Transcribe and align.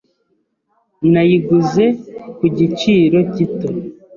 Nayiguze 1.11 1.85
ku 2.37 2.45
giciro 2.57 3.17
gito. 3.35 3.69